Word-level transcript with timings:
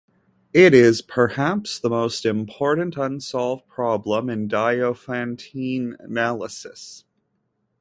It 0.55 0.73
is 0.73 1.03
perhaps 1.03 1.77
the 1.77 1.91
most 1.91 2.25
important 2.25 2.97
unsolved 2.97 3.67
problem 3.67 4.31
in 4.31 4.47
diophantine 4.49 5.95
analysis. 5.99 7.05